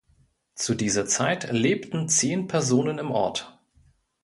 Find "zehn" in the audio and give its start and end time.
2.09-2.47